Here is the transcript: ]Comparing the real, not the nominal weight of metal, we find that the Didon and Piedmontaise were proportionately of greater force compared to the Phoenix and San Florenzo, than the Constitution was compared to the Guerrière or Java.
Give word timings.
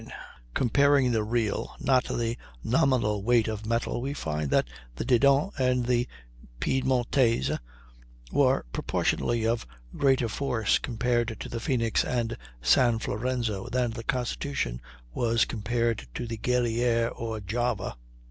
]Comparing 0.55 1.11
the 1.11 1.23
real, 1.23 1.75
not 1.79 2.05
the 2.05 2.35
nominal 2.63 3.21
weight 3.21 3.47
of 3.47 3.67
metal, 3.67 4.01
we 4.01 4.15
find 4.15 4.49
that 4.49 4.67
the 4.95 5.05
Didon 5.05 5.51
and 5.59 6.07
Piedmontaise 6.59 7.51
were 8.31 8.65
proportionately 8.73 9.45
of 9.45 9.67
greater 9.95 10.27
force 10.27 10.79
compared 10.79 11.37
to 11.39 11.47
the 11.49 11.59
Phoenix 11.59 12.03
and 12.03 12.35
San 12.63 12.97
Florenzo, 12.97 13.67
than 13.71 13.91
the 13.91 14.03
Constitution 14.03 14.81
was 15.13 15.45
compared 15.45 16.07
to 16.15 16.25
the 16.25 16.39
Guerrière 16.39 17.13
or 17.15 17.39
Java. 17.39 17.95